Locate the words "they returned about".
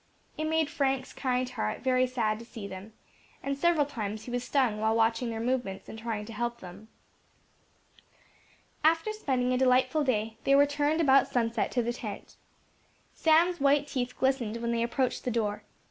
10.43-11.27